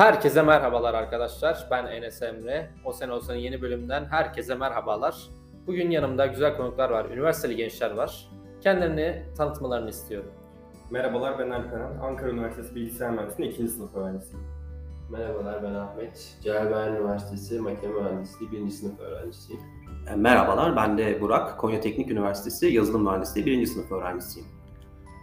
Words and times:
Herkese 0.00 0.42
merhabalar 0.42 0.94
arkadaşlar. 0.94 1.66
Ben 1.70 1.86
Enes 1.86 2.22
Emre. 2.22 2.70
O 2.84 2.92
Sene 2.92 3.12
Olsan'ın 3.12 3.38
yeni 3.38 3.62
bölümünden 3.62 4.04
herkese 4.04 4.54
merhabalar. 4.54 5.28
Bugün 5.66 5.90
yanımda 5.90 6.26
güzel 6.26 6.56
konuklar 6.56 6.90
var. 6.90 7.04
Üniversiteli 7.04 7.56
gençler 7.56 7.90
var. 7.90 8.28
Kendilerini 8.60 9.22
tanıtmalarını 9.36 9.90
istiyorum. 9.90 10.30
Merhabalar 10.90 11.38
ben 11.38 11.50
Alperen. 11.50 11.98
Ankara 12.02 12.30
Üniversitesi 12.30 12.74
Bilgisayar 12.74 13.10
Mühendisliği 13.10 13.50
2. 13.50 13.68
sınıf 13.68 13.94
öğrencisiyim. 13.94 14.44
Merhabalar 15.10 15.62
ben 15.62 15.74
Ahmet. 15.74 16.36
Celal 16.42 16.88
Üniversitesi 16.88 17.60
Makine 17.60 17.92
Mühendisliği 17.92 18.52
1. 18.52 18.70
sınıf 18.70 19.00
öğrencisiyim. 19.00 19.62
E, 20.12 20.16
Merhabalar, 20.16 20.76
ben 20.76 20.98
de 20.98 21.20
Burak. 21.20 21.58
Konya 21.58 21.80
Teknik 21.80 22.10
Üniversitesi 22.10 22.66
Yazılım 22.66 23.04
Mühendisliği 23.04 23.46
1. 23.46 23.66
sınıf 23.66 23.92
öğrencisiyim. 23.92 24.48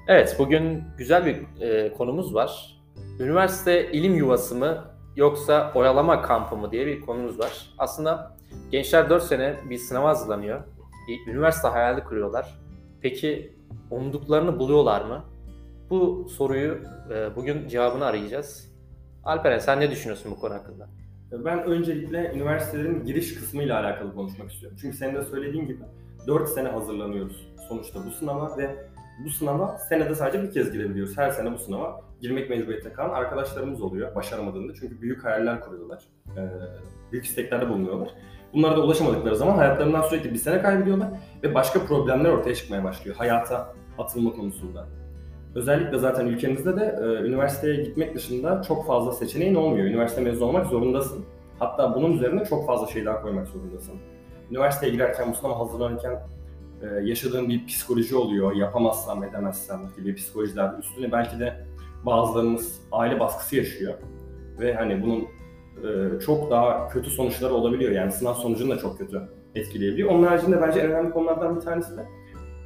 Evet, 0.07 0.35
bugün 0.39 0.83
güzel 0.97 1.25
bir 1.25 1.61
e, 1.61 1.93
konumuz 1.93 2.33
var. 2.35 2.76
Üniversite 3.19 3.91
ilim 3.91 4.15
yuvası 4.15 4.55
mı 4.55 4.83
yoksa 5.15 5.71
oyalama 5.75 6.21
kampı 6.21 6.57
mı 6.57 6.71
diye 6.71 6.85
bir 6.85 7.01
konumuz 7.01 7.39
var. 7.39 7.69
Aslında 7.77 8.37
gençler 8.71 9.09
4 9.09 9.23
sene 9.23 9.55
bir 9.69 9.77
sınava 9.77 10.09
hazırlanıyor. 10.09 10.61
Üniversite 11.27 11.67
hayali 11.67 12.03
kuruyorlar. 12.03 12.59
Peki 13.01 13.55
umduklarını 13.91 14.59
buluyorlar 14.59 15.01
mı? 15.01 15.23
Bu 15.89 16.29
soruyu 16.29 16.77
e, 17.13 17.35
bugün 17.35 17.67
cevabını 17.67 18.05
arayacağız. 18.05 18.73
Alperen 19.23 19.59
sen 19.59 19.79
ne 19.79 19.91
düşünüyorsun 19.91 20.31
bu 20.31 20.39
konu 20.39 20.53
hakkında? 20.53 20.89
Ben 21.31 21.63
öncelikle 21.63 22.31
üniversitelerin 22.35 23.05
giriş 23.05 23.35
kısmıyla 23.35 23.79
alakalı 23.79 24.15
konuşmak 24.15 24.51
istiyorum. 24.51 24.77
Çünkü 24.81 24.97
senin 24.97 25.15
de 25.15 25.23
söylediğin 25.23 25.67
gibi 25.67 25.79
4 26.27 26.49
sene 26.49 26.67
hazırlanıyoruz 26.69 27.47
sonuçta 27.69 28.05
bu 28.05 28.11
sınava 28.11 28.57
ve 28.57 28.75
bu 29.25 29.29
sınava 29.29 29.77
senede 29.77 30.15
sadece 30.15 30.43
bir 30.43 30.51
kez 30.51 30.71
girebiliyoruz. 30.71 31.17
Her 31.17 31.29
sene 31.29 31.53
bu 31.53 31.57
sınava 31.57 32.06
girmek 32.21 32.49
mecburiyetinde 32.49 32.93
kalan 32.93 33.09
arkadaşlarımız 33.09 33.81
oluyor 33.81 34.15
başaramadığında. 34.15 34.73
Çünkü 34.73 35.01
büyük 35.01 35.25
hayaller 35.25 35.61
kuruyorlar. 35.61 36.03
Ee, 36.37 36.41
büyük 37.11 37.25
isteklerde 37.25 37.69
bulunuyorlar. 37.69 38.09
Bunlara 38.53 38.77
da 38.77 38.81
ulaşamadıkları 38.81 39.35
zaman 39.35 39.57
hayatlarından 39.57 40.01
sürekli 40.01 40.33
bir 40.33 40.37
sene 40.37 40.61
kaybediyorlar 40.61 41.09
ve 41.43 41.55
başka 41.55 41.79
problemler 41.79 42.29
ortaya 42.29 42.55
çıkmaya 42.55 42.83
başlıyor 42.83 43.15
hayata 43.15 43.73
atılma 43.97 44.31
konusunda. 44.31 44.87
Özellikle 45.55 45.97
zaten 45.97 46.25
ülkemizde 46.25 46.75
de 46.75 46.99
e, 47.01 47.27
üniversiteye 47.27 47.75
gitmek 47.75 48.15
dışında 48.15 48.61
çok 48.61 48.87
fazla 48.87 49.11
seçeneğin 49.11 49.55
olmuyor. 49.55 49.85
Üniversite 49.85 50.21
mezunu 50.21 50.45
olmak 50.45 50.65
zorundasın. 50.65 51.25
Hatta 51.59 51.95
bunun 51.95 52.13
üzerine 52.13 52.45
çok 52.45 52.67
fazla 52.67 52.87
şey 52.87 53.05
daha 53.05 53.21
koymak 53.21 53.47
zorundasın. 53.47 53.95
Üniversiteye 54.51 54.91
girerken, 54.91 55.31
bu 55.31 55.35
sınava 55.35 55.59
hazırlanırken 55.59 56.19
e, 56.81 56.85
yaşadığın 57.03 57.49
bir 57.49 57.65
psikoloji 57.65 58.15
oluyor. 58.15 58.55
Yapamazsam, 58.55 59.23
edemezsem 59.23 59.79
gibi 59.97 60.15
psikolojiler. 60.15 60.73
Üstüne 60.79 61.11
belki 61.11 61.39
de 61.39 61.65
bazılarımız 62.07 62.81
aile 62.91 63.19
baskısı 63.19 63.55
yaşıyor. 63.55 63.93
Ve 64.59 64.73
hani 64.73 65.01
bunun 65.03 65.27
e, 65.83 66.19
çok 66.19 66.51
daha 66.51 66.87
kötü 66.89 67.09
sonuçları 67.09 67.53
olabiliyor. 67.53 67.91
Yani 67.91 68.11
sınav 68.11 68.33
sonucunu 68.33 68.69
da 68.69 68.77
çok 68.77 68.97
kötü 68.97 69.21
etkileyebiliyor. 69.55 70.09
Onun 70.09 70.23
haricinde 70.23 70.61
bence 70.61 70.79
en 70.79 70.91
önemli 70.91 71.11
konulardan 71.11 71.55
bir 71.55 71.61
tanesi 71.61 71.97
de 71.97 72.05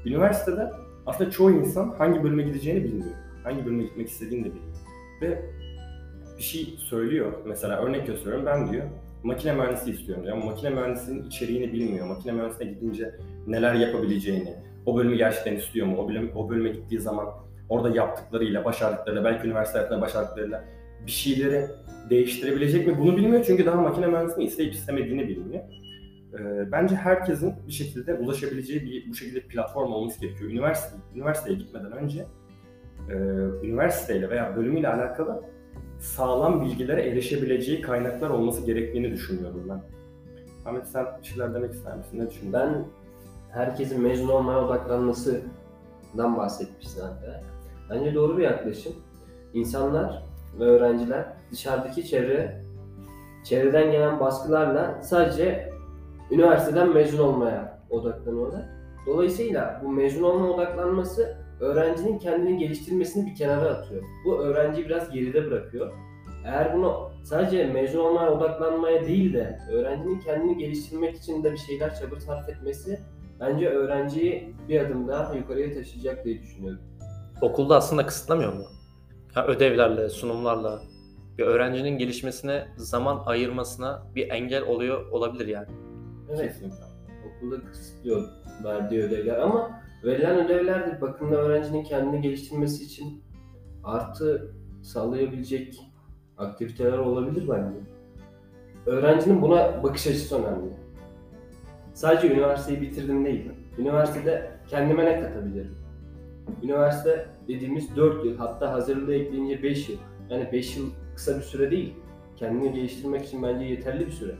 üniversitede 0.05 0.71
aslında 1.05 1.31
çoğu 1.31 1.51
insan 1.51 1.95
hangi 1.97 2.23
bölüme 2.23 2.43
gideceğini 2.43 2.83
bilmiyor. 2.83 3.15
Hangi 3.43 3.65
bölüme 3.65 3.83
gitmek 3.83 4.09
istediğini 4.09 4.45
de 4.45 4.49
bilmiyor. 4.49 4.77
Ve 5.21 5.41
bir 6.37 6.43
şey 6.43 6.75
söylüyor. 6.77 7.31
Mesela 7.45 7.81
örnek 7.81 8.07
gösteriyorum 8.07 8.45
ben 8.45 8.71
diyor 8.71 8.85
makine 9.23 9.53
mühendisi 9.53 9.91
istiyorum 9.91 10.23
diyor 10.23 10.37
ama 10.37 10.45
makine 10.45 10.69
mühendisinin 10.69 11.27
içeriğini 11.27 11.73
bilmiyor. 11.73 12.07
Makine 12.07 12.31
mühendisine 12.31 12.71
gidince 12.71 13.15
neler 13.47 13.73
yapabileceğini, 13.73 14.53
o 14.85 14.97
bölümü 14.97 15.15
gerçekten 15.15 15.55
istiyor 15.55 15.87
mu, 15.87 15.97
o, 15.97 16.09
bölüm, 16.09 16.31
o 16.35 16.49
bölüme 16.49 16.69
gittiği 16.69 16.99
zaman 16.99 17.27
orada 17.71 17.89
yaptıklarıyla, 17.89 18.65
başardıklarıyla, 18.65 19.23
belki 19.23 19.47
üniversite 19.47 19.77
hayatında 19.77 20.01
başardıklarıyla 20.01 20.63
bir 21.05 21.11
şeyleri 21.11 21.67
değiştirebilecek 22.09 22.87
mi 22.87 22.99
bunu 22.99 23.17
bilmiyor 23.17 23.43
çünkü 23.47 23.65
daha 23.65 23.81
makine 23.81 24.07
mühendisliğini 24.07 24.49
isteyip 24.49 24.73
istemediğini 24.73 25.27
bilmiyor. 25.27 25.63
Ee, 26.33 26.71
bence 26.71 26.95
herkesin 26.95 27.53
bir 27.67 27.71
şekilde 27.71 28.13
ulaşabileceği 28.13 28.81
bir 28.81 29.09
bu 29.09 29.15
şekilde 29.15 29.41
platform 29.41 29.93
olması 29.93 30.21
gerekiyor. 30.21 30.51
Üniversite, 30.51 30.95
üniversiteye 31.15 31.57
gitmeden 31.57 31.91
önce 31.91 32.25
e, 33.09 33.13
üniversiteyle 33.63 34.29
veya 34.29 34.55
bölümüyle 34.55 34.87
alakalı 34.87 35.43
sağlam 35.99 36.65
bilgilere 36.65 37.09
erişebileceği 37.09 37.81
kaynaklar 37.81 38.29
olması 38.29 38.65
gerektiğini 38.65 39.11
düşünüyorum 39.11 39.65
ben. 39.69 39.81
Ahmet 40.69 40.87
sen 40.87 41.05
bir 41.21 41.27
şeyler 41.27 41.53
demek 41.53 41.73
ister 41.73 41.97
misin? 41.97 42.19
Ne 42.19 42.29
düşünüyorsun? 42.29 42.53
Ben 42.53 42.85
herkesin 43.51 44.01
mezun 44.01 44.27
olmaya 44.27 44.65
odaklanmasından 44.65 46.37
bahsetmişsin 46.37 47.01
hatta. 47.01 47.60
Bence 47.89 48.15
doğru 48.15 48.37
bir 48.37 48.43
yaklaşım. 48.43 48.93
İnsanlar 49.53 50.23
ve 50.59 50.63
öğrenciler 50.63 51.25
dışarıdaki 51.51 52.07
çevre, 52.07 52.63
çevreden 53.43 53.91
gelen 53.91 54.19
baskılarla 54.19 55.01
sadece 55.01 55.69
üniversiteden 56.31 56.93
mezun 56.93 57.23
olmaya 57.23 57.79
odaklanıyorlar. 57.89 58.65
Dolayısıyla 59.07 59.81
bu 59.83 59.89
mezun 59.89 60.23
olma 60.23 60.49
odaklanması 60.49 61.37
öğrencinin 61.59 62.19
kendini 62.19 62.57
geliştirmesini 62.57 63.29
bir 63.29 63.35
kenara 63.35 63.69
atıyor. 63.69 64.03
Bu 64.25 64.39
öğrenciyi 64.39 64.85
biraz 64.85 65.11
geride 65.11 65.51
bırakıyor. 65.51 65.91
Eğer 66.45 66.73
bunu 66.73 67.09
sadece 67.23 67.65
mezun 67.67 67.99
olmaya 67.99 68.31
odaklanmaya 68.31 69.07
değil 69.07 69.33
de 69.33 69.59
öğrencinin 69.71 70.19
kendini 70.19 70.57
geliştirmek 70.57 71.15
için 71.15 71.43
de 71.43 71.51
bir 71.51 71.57
şeyler 71.57 71.95
çaba 71.95 72.19
sarf 72.19 72.49
etmesi 72.49 72.99
bence 73.39 73.69
öğrenciyi 73.69 74.55
bir 74.69 74.79
adım 74.79 75.07
daha 75.07 75.35
yukarıya 75.35 75.73
taşıyacak 75.73 76.25
diye 76.25 76.41
düşünüyorum. 76.41 76.81
Okulda 77.41 77.75
aslında 77.75 78.05
kısıtlamıyor 78.05 78.53
mu? 78.53 78.63
Ya 79.35 79.47
ödevlerle, 79.47 80.09
sunumlarla 80.09 80.81
bir 81.37 81.43
öğrencinin 81.43 81.97
gelişmesine 81.97 82.67
zaman 82.77 83.23
ayırmasına 83.25 84.03
bir 84.15 84.29
engel 84.29 84.63
oluyor 84.63 85.11
olabilir 85.11 85.47
yani. 85.47 85.67
Evet, 86.29 86.41
Kesinlikle. 86.41 86.83
okulda 87.27 87.65
kısıtlıyor 87.65 88.29
verdiği 88.63 89.03
ödevler 89.03 89.37
ama 89.37 89.81
verilen 90.03 90.45
ödevler 90.45 90.87
de 90.87 91.01
bakımda 91.01 91.35
öğrencinin 91.35 91.83
kendini 91.83 92.21
geliştirmesi 92.21 92.83
için 92.83 93.23
artı 93.83 94.55
sağlayabilecek 94.81 95.79
aktiviteler 96.37 96.97
olabilir 96.97 97.49
bence. 97.49 97.77
Öğrencinin 98.85 99.41
buna 99.41 99.83
bakış 99.83 100.07
açısı 100.07 100.37
önemli. 100.43 100.71
Sadece 101.93 102.33
üniversiteyi 102.33 102.81
bitirdim 102.81 103.25
değil. 103.25 103.51
Üniversitede 103.77 104.51
kendime 104.67 105.05
ne 105.05 105.21
katabilirim? 105.21 105.75
Üniversite 106.63 107.29
dediğimiz 107.47 107.95
4 107.95 108.25
yıl 108.25 108.37
hatta 108.37 108.73
hazırlığı 108.73 109.13
ekleyince 109.13 109.63
5 109.63 109.89
yıl. 109.89 109.97
Yani 110.29 110.49
5 110.51 110.77
yıl 110.77 110.89
kısa 111.15 111.37
bir 111.37 111.43
süre 111.43 111.71
değil. 111.71 111.93
Kendini 112.37 112.73
geliştirmek 112.73 113.25
için 113.25 113.43
bence 113.43 113.65
yeterli 113.65 114.07
bir 114.07 114.11
süre. 114.11 114.35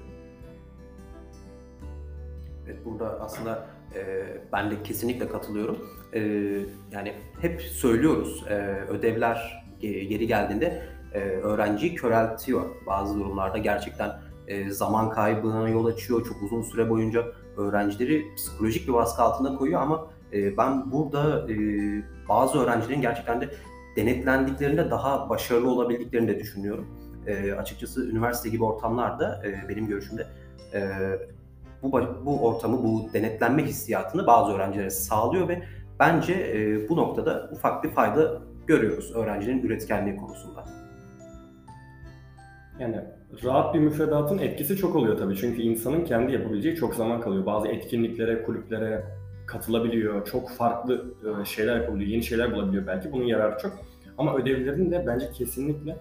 Evet, 2.66 2.85
burada 2.85 3.19
aslında 3.22 3.67
e, 3.95 4.25
ben 4.53 4.72
de 4.72 4.84
kesinlikle 4.84 5.28
katılıyorum. 5.28 5.78
E, 6.13 6.19
yani 6.91 7.13
hep 7.41 7.61
söylüyoruz, 7.61 8.44
e, 8.50 8.56
ödevler 8.90 9.66
e, 9.81 9.88
yeri 9.88 10.28
geldiğinde 10.28 10.81
e, 11.13 11.19
öğrenciyi 11.19 11.95
köreltiyor. 11.95 12.61
Bazı 12.88 13.19
durumlarda 13.19 13.57
gerçekten 13.57 14.11
e, 14.47 14.69
zaman 14.69 15.09
kaybına 15.09 15.69
yol 15.69 15.85
açıyor. 15.85 16.25
Çok 16.25 16.44
uzun 16.44 16.61
süre 16.61 16.90
boyunca 16.90 17.25
öğrencileri 17.57 18.35
psikolojik 18.35 18.88
bir 18.88 18.94
baskı 18.94 19.22
altında 19.22 19.56
koyuyor 19.56 19.81
ama 19.81 20.07
e, 20.33 20.57
ben 20.57 20.91
burada 20.91 21.51
e, 21.51 21.55
bazı 22.29 22.59
öğrencilerin 22.59 23.01
gerçekten 23.01 23.41
de 23.41 23.49
denetlendiklerinde 23.95 24.89
daha 24.89 25.29
başarılı 25.29 25.71
olabildiklerini 25.71 26.27
de 26.27 26.39
düşünüyorum. 26.39 26.87
E, 27.27 27.51
açıkçası 27.53 28.09
üniversite 28.09 28.49
gibi 28.49 28.63
ortamlarda 28.63 29.43
e, 29.45 29.69
benim 29.69 29.87
görüşümde 29.87 30.27
e, 30.73 30.81
bu, 31.83 31.91
bu 32.25 32.47
ortamı, 32.47 32.83
bu 32.83 33.13
denetlenme 33.13 33.63
hissiyatını 33.63 34.27
bazı 34.27 34.51
öğrencilere 34.51 34.89
sağlıyor 34.89 35.47
ve 35.47 35.63
bence 35.99 36.87
bu 36.89 36.97
noktada 36.97 37.49
ufak 37.51 37.83
bir 37.83 37.89
fayda 37.89 38.41
görüyoruz 38.67 39.16
öğrencinin 39.16 39.63
üretkenliği 39.63 40.16
konusunda. 40.16 40.66
Yani 42.79 43.01
rahat 43.43 43.73
bir 43.73 43.79
müfredatın 43.79 44.37
etkisi 44.37 44.77
çok 44.77 44.95
oluyor 44.95 45.17
tabii. 45.17 45.35
Çünkü 45.35 45.61
insanın 45.61 46.05
kendi 46.05 46.34
yapabileceği 46.34 46.75
çok 46.75 46.95
zaman 46.95 47.22
kalıyor. 47.22 47.45
Bazı 47.45 47.67
etkinliklere, 47.67 48.43
kulüplere 48.43 49.03
katılabiliyor. 49.51 50.27
Çok 50.27 50.49
farklı 50.49 51.05
e, 51.41 51.45
şeyler 51.45 51.75
yapabiliyor. 51.75 52.11
Yeni 52.11 52.23
şeyler 52.23 52.53
bulabiliyor 52.53 52.87
belki. 52.87 53.11
Bunun 53.11 53.25
yararı 53.25 53.61
çok. 53.61 53.73
Ama 54.17 54.35
ödevlerin 54.35 54.91
de 54.91 55.03
bence 55.07 55.31
kesinlikle 55.31 55.97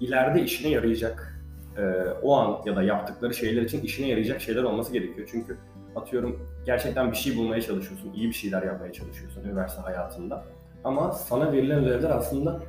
ileride 0.00 0.42
işine 0.42 0.70
yarayacak 0.70 1.40
e, 1.76 1.82
o 2.22 2.36
an 2.36 2.58
ya 2.64 2.76
da 2.76 2.82
yaptıkları 2.82 3.34
şeyler 3.34 3.62
için 3.62 3.80
işine 3.80 4.08
yarayacak 4.08 4.40
şeyler 4.40 4.62
olması 4.62 4.92
gerekiyor. 4.92 5.28
Çünkü 5.30 5.56
atıyorum 5.96 6.40
gerçekten 6.66 7.10
bir 7.10 7.16
şey 7.16 7.36
bulmaya 7.36 7.60
çalışıyorsun, 7.60 8.12
iyi 8.14 8.28
bir 8.28 8.34
şeyler 8.34 8.62
yapmaya 8.62 8.92
çalışıyorsun 8.92 9.44
üniversite 9.44 9.82
hayatında. 9.82 10.44
Ama 10.84 11.12
sana 11.12 11.52
verilen 11.52 11.84
ödevler 11.84 12.10
aslında 12.10 12.60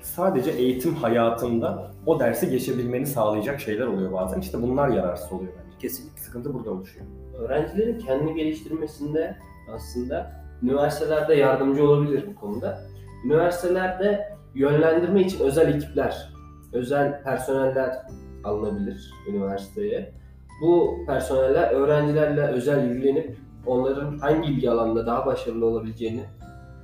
sadece 0.00 0.50
eğitim 0.50 0.94
hayatında 0.94 1.90
o 2.06 2.20
dersi 2.20 2.50
geçebilmeni 2.50 3.06
sağlayacak 3.06 3.60
şeyler 3.60 3.86
oluyor 3.86 4.12
bazen. 4.12 4.40
İşte 4.40 4.62
bunlar 4.62 4.88
yararsız 4.88 5.32
oluyor 5.32 5.52
bence. 5.52 5.67
Kesinlikle. 5.78 6.20
Sıkıntı 6.20 6.54
burada 6.54 6.70
oluşuyor. 6.70 7.06
Öğrencilerin 7.38 7.98
kendini 7.98 8.34
geliştirmesinde 8.34 9.36
aslında 9.74 10.32
üniversitelerde 10.62 11.34
yardımcı 11.34 11.84
olabilir 11.84 12.24
bu 12.30 12.40
konuda. 12.40 12.80
Üniversitelerde 13.24 14.36
yönlendirme 14.54 15.20
için 15.20 15.44
özel 15.44 15.74
ekipler 15.74 16.38
özel 16.72 17.22
personeller 17.22 17.96
alınabilir 18.44 19.14
üniversiteye. 19.28 20.12
Bu 20.62 20.98
personeller 21.06 21.70
öğrencilerle 21.70 22.40
özel 22.40 22.90
ilgilenip 22.90 23.36
onların 23.66 24.18
hangi 24.18 24.48
ilgi 24.48 24.70
alanında 24.70 25.06
daha 25.06 25.26
başarılı 25.26 25.66
olabileceğini, 25.66 26.24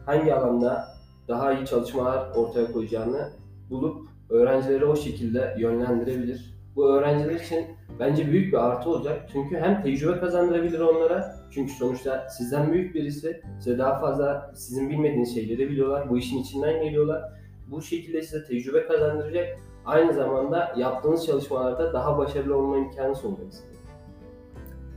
hangi 0.06 0.34
alanda 0.34 0.88
daha 1.28 1.52
iyi 1.52 1.66
çalışmalar 1.66 2.30
ortaya 2.36 2.72
koyacağını 2.72 3.30
bulup 3.70 4.08
öğrencileri 4.30 4.84
o 4.84 4.96
şekilde 4.96 5.56
yönlendirebilir. 5.58 6.54
Bu 6.76 6.92
öğrenciler 6.92 7.40
için 7.40 7.66
bence 8.00 8.26
büyük 8.26 8.52
bir 8.52 8.58
artı 8.58 8.90
olacak. 8.90 9.28
Çünkü 9.32 9.56
hem 9.56 9.82
tecrübe 9.82 10.20
kazandırabilir 10.20 10.80
onlara. 10.80 11.36
Çünkü 11.50 11.72
sonuçta 11.72 12.28
sizden 12.28 12.72
büyük 12.72 12.94
birisi 12.94 13.42
size 13.60 13.78
daha 13.78 14.00
fazla 14.00 14.52
sizin 14.54 14.90
bilmediğiniz 14.90 15.34
şeyleri 15.34 15.70
biliyorlar. 15.70 16.10
Bu 16.10 16.18
işin 16.18 16.38
içinden 16.38 16.82
geliyorlar. 16.82 17.22
Bu 17.70 17.82
şekilde 17.82 18.22
size 18.22 18.44
tecrübe 18.44 18.86
kazandıracak. 18.86 19.58
Aynı 19.86 20.12
zamanda 20.12 20.74
yaptığınız 20.76 21.26
çalışmalarda 21.26 21.92
daha 21.92 22.18
başarılı 22.18 22.56
olma 22.56 22.78
imkanı 22.78 23.08
olacak 23.10 23.46
size. 23.50 23.64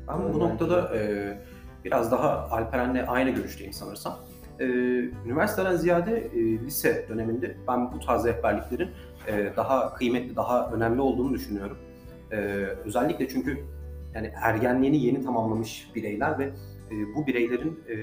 Ben 0.07 0.33
bu 0.33 0.39
noktada 0.39 0.97
e, 0.97 1.33
biraz 1.85 2.11
daha 2.11 2.47
Alperen'le 2.51 3.07
aynı 3.07 3.29
görüşteyim 3.29 3.73
sanırsam. 3.73 4.17
E, 4.59 4.65
üniversiteden 5.25 5.75
ziyade 5.75 6.17
e, 6.17 6.39
lise 6.39 7.05
döneminde 7.09 7.57
ben 7.67 7.91
bu 7.91 7.99
tarz 7.99 8.25
rehberliklerin 8.25 8.89
e, 9.27 9.53
daha 9.57 9.93
kıymetli, 9.93 10.35
daha 10.35 10.71
önemli 10.71 11.01
olduğunu 11.01 11.33
düşünüyorum. 11.33 11.77
E, 12.31 12.35
özellikle 12.85 13.27
çünkü 13.27 13.63
yani 14.15 14.31
ergenliğini 14.35 15.05
yeni 15.05 15.23
tamamlamış 15.23 15.91
bireyler 15.95 16.39
ve 16.39 16.43
e, 16.91 17.15
bu 17.15 17.27
bireylerin 17.27 17.79
e, 17.89 17.95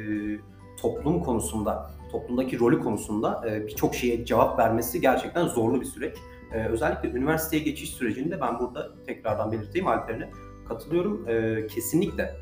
toplum 0.81 1.23
konusunda, 1.23 1.91
toplumdaki 2.12 2.59
rolü 2.59 2.81
konusunda 2.81 3.44
e, 3.49 3.67
birçok 3.67 3.94
şeye 3.94 4.25
cevap 4.25 4.59
vermesi 4.59 5.00
gerçekten 5.00 5.47
zorlu 5.47 5.81
bir 5.81 5.87
süreç. 5.87 6.17
E, 6.53 6.67
özellikle 6.67 7.09
üniversiteye 7.09 7.62
geçiş 7.62 7.91
sürecinde 7.91 8.41
ben 8.41 8.59
burada 8.59 9.05
tekrardan 9.06 9.53
belirteyim 9.53 9.88
Alperen'e 9.88 10.31
katılıyorum. 10.69 11.29
E, 11.29 11.67
kesinlikle 11.67 12.37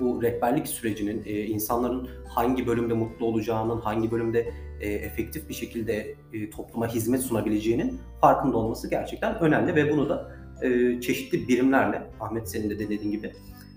bu 0.00 0.22
rehberlik 0.22 0.68
sürecinin 0.68 1.22
e, 1.26 1.44
insanların 1.44 2.08
hangi 2.28 2.66
bölümde 2.66 2.94
mutlu 2.94 3.26
olacağının, 3.26 3.80
hangi 3.80 4.10
bölümde 4.10 4.52
e, 4.80 4.88
efektif 4.88 5.48
bir 5.48 5.54
şekilde 5.54 6.14
e, 6.32 6.50
topluma 6.50 6.88
hizmet 6.88 7.20
sunabileceğinin 7.20 8.00
farkında 8.20 8.56
olması 8.56 8.90
gerçekten 8.90 9.38
önemli 9.38 9.74
ve 9.74 9.92
bunu 9.92 10.08
da 10.08 10.39
e, 10.62 11.00
çeşitli 11.00 11.48
birimlerle, 11.48 12.02
Ahmet 12.20 12.48
senin 12.48 12.70
de 12.70 12.78
dediğin 12.78 13.10
gibi 13.10 13.32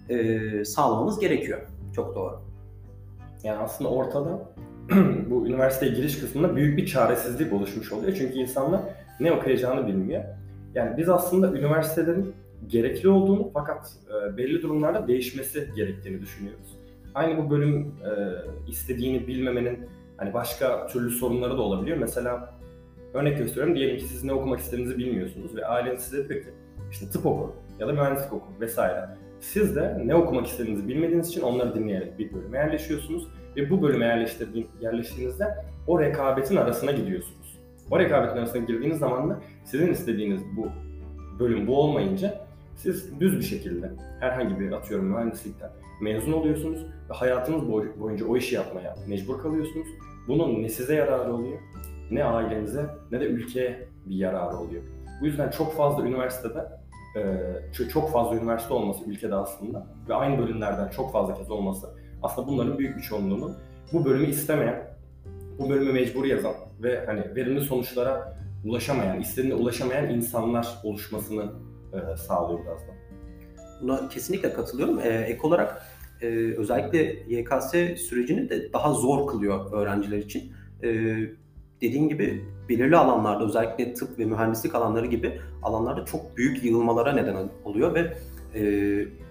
e, 0.09 0.65
sağlamamız 0.65 1.19
gerekiyor. 1.19 1.59
Çok 1.95 2.15
doğru. 2.15 2.39
Yani 3.44 3.57
aslında 3.57 3.89
ortada 3.89 4.50
bu 5.30 5.47
üniversiteye 5.47 5.91
giriş 5.91 6.19
kısmında 6.19 6.56
büyük 6.56 6.77
bir 6.77 6.85
çaresizlik 6.85 7.53
oluşmuş 7.53 7.91
oluyor. 7.91 8.15
Çünkü 8.18 8.33
insanlar 8.33 8.81
ne 9.19 9.31
okuyacağını 9.31 9.88
bilmiyor. 9.88 10.24
Yani 10.75 10.97
biz 10.97 11.09
aslında 11.09 11.57
üniversitelerin 11.57 12.33
gerekli 12.68 13.09
olduğunu 13.09 13.51
fakat 13.53 13.91
e, 14.09 14.38
belli 14.38 14.62
durumlarda 14.62 15.07
değişmesi 15.07 15.69
gerektiğini 15.75 16.21
düşünüyoruz. 16.21 16.77
Aynı 17.15 17.38
bu 17.38 17.50
bölüm 17.50 17.81
e, 17.81 18.12
istediğini 18.71 19.27
bilmemenin 19.27 19.79
hani 20.18 20.33
başka 20.33 20.88
türlü 20.88 21.09
sorunları 21.09 21.57
da 21.57 21.62
olabiliyor. 21.62 21.97
Mesela 21.97 22.53
örnek 23.13 23.38
gösteriyorum 23.38 23.75
diyelim 23.75 23.97
ki 23.97 24.03
siz 24.03 24.24
ne 24.24 24.33
okumak 24.33 24.59
istediğinizi 24.59 24.97
bilmiyorsunuz 24.97 25.56
ve 25.56 25.65
aileniz 25.65 26.01
size 26.01 26.29
diyor 26.29 26.41
işte 26.92 27.10
tıp 27.10 27.25
oku 27.25 27.56
ya 27.80 27.88
da 27.88 27.94
mühendislik 27.94 28.34
oku 28.34 28.48
vesaire. 28.60 29.10
Siz 29.40 29.75
de 29.75 30.02
ne 30.06 30.16
okumak 30.16 30.48
istediğinizi 30.48 30.88
bilmediğiniz 30.88 31.30
için 31.30 31.42
onları 31.42 31.75
dinleyerek 31.75 32.20
bir 32.20 32.34
bölüme 32.34 32.58
yerleşiyorsunuz 32.58 33.28
ve 33.56 33.70
bu 33.70 33.81
bölüme 33.81 34.28
yerleştiğinizde 34.81 35.56
o 35.88 36.00
rekabetin 36.00 36.56
arasına 36.56 36.92
gidiyorsunuz. 36.92 37.60
O 37.92 38.00
rekabetin 38.00 38.38
arasına 38.38 38.62
girdiğiniz 38.62 39.00
zaman 39.00 39.30
da 39.30 39.40
sizin 39.66 39.92
istediğiniz 39.92 40.42
bu 40.58 40.68
bölüm 41.40 41.68
bu 41.68 41.81
olmayınca 41.81 42.46
siz 42.75 43.20
düz 43.20 43.38
bir 43.38 43.44
şekilde 43.44 43.92
herhangi 44.20 44.60
bir 44.60 44.72
atıyorum 44.72 45.06
mühendislikten 45.06 45.70
mezun 46.02 46.34
oluyorsunuz 46.34 46.86
ve 47.10 47.14
hayatınız 47.14 47.72
boyunca 48.00 48.25
o 48.25 48.38
işi 48.38 48.56
yapmaya 48.56 48.96
mecbur 49.08 49.42
kalıyorsunuz. 49.42 49.88
Bunun 50.28 50.64
ne 50.64 50.70
size 50.70 50.96
yararı 50.96 51.34
oluyor, 51.34 51.60
ne 52.12 52.24
ailenize 52.24 52.86
ne 53.12 53.20
de 53.20 53.25
ülkeye 53.25 53.88
bir 54.06 54.16
yararı 54.16 54.58
oluyor. 54.58 54.84
Bu 55.21 55.25
yüzden 55.25 55.50
çok 55.50 55.77
fazla 55.77 56.04
üniversitede, 56.04 56.68
çok 57.94 58.12
fazla 58.12 58.36
üniversite 58.36 58.74
olması 58.74 59.06
ülkede 59.06 59.36
aslında 59.36 59.88
ve 60.10 60.13
aynı 60.13 60.38
bölümlerden 60.38 60.89
çok 60.89 61.12
fazla 61.12 61.33
kez 61.33 61.51
olması 61.51 61.88
aslında 62.24 62.48
bunların 62.48 62.80
büyük 62.80 62.98
bir 62.98 63.01
çoğunluğunun 63.01 63.57
bu 63.94 64.06
bölümü 64.06 64.27
istemeyen, 64.27 64.98
bu 65.60 65.69
bölümü 65.69 65.94
mecbur 65.94 66.25
yazan 66.25 66.54
ve 66.83 67.06
hani 67.06 67.36
verimli 67.36 67.62
sonuçlara 67.62 68.38
ulaşamayan, 68.65 69.19
istediğine 69.21 69.56
ulaşamayan 69.56 70.10
insanlar 70.10 70.68
oluşmasını 70.83 71.51
e, 71.94 72.18
sağlıyor 72.18 72.60
biraz 72.65 72.81
da. 72.81 72.94
Buna 73.81 74.10
kesinlikle 74.10 74.54
katılıyorum. 74.54 75.00
Ee, 75.00 75.10
ek 75.10 75.39
olarak 75.44 75.81
e, 76.21 76.27
özellikle 76.57 77.00
YKS 77.36 77.71
sürecini 78.01 78.50
de 78.50 78.74
daha 78.74 78.94
zor 78.94 79.27
kılıyor 79.27 79.74
öğrenciler 79.74 80.18
için. 80.18 80.54
E, 80.83 80.89
dediğin 81.83 82.09
gibi 82.09 82.45
belirli 82.69 82.97
alanlarda 82.97 83.45
özellikle 83.45 83.94
tıp 83.94 84.19
ve 84.19 84.25
mühendislik 84.25 84.75
alanları 84.75 85.06
gibi 85.06 85.39
alanlarda 85.63 86.06
çok 86.06 86.38
büyük 86.38 86.63
yığılmalara 86.63 87.12
neden 87.13 87.50
oluyor 87.63 87.94
ve 87.94 88.13
e, 88.56 88.62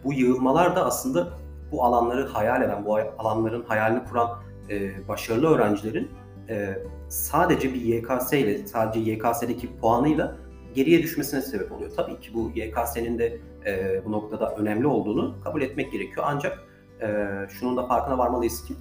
bu 0.05 0.13
yığılmalar 0.13 0.77
da 0.77 0.85
aslında 0.87 1.29
bu 1.73 1.85
alanları 1.85 2.27
hayal 2.27 2.63
eden, 2.63 2.85
bu 2.85 2.97
alanların 2.97 3.65
hayalini 3.65 4.05
kuran 4.05 4.29
e, 4.71 4.91
başarılı 5.09 5.55
öğrencilerin 5.55 6.11
e, 6.49 6.79
sadece 7.09 7.75
bir 7.75 7.81
YKS 7.81 8.33
ile, 8.33 8.67
sadece 8.67 9.11
YKS'deki 9.11 9.77
puanıyla 9.77 10.37
geriye 10.75 11.03
düşmesine 11.03 11.43
sebep 11.43 11.73
oluyor. 11.73 11.91
Tabii 11.97 12.21
ki 12.21 12.35
bu 12.35 12.53
YKS'nin 12.55 13.19
de 13.19 13.39
e, 13.67 14.03
bu 14.05 14.13
noktada 14.13 14.57
önemli 14.57 14.87
olduğunu 14.87 15.35
kabul 15.45 15.63
etmek 15.63 15.93
gerekiyor. 15.93 16.27
Ancak 16.29 16.59
e, 17.03 17.29
şunun 17.49 17.77
da 17.77 17.87
farkına 17.87 18.19
varmalıyız 18.19 18.65
ki 18.65 18.75